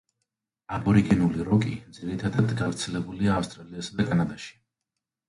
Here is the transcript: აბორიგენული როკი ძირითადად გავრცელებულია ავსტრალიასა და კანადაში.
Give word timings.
აბორიგენული 0.77 1.43
როკი 1.49 1.73
ძირითადად 1.97 2.55
გავრცელებულია 2.63 3.37
ავსტრალიასა 3.43 3.99
და 4.01 4.07
კანადაში. 4.09 4.57